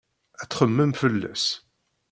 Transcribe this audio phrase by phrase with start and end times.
[0.41, 1.45] Ad txemmem fell-as.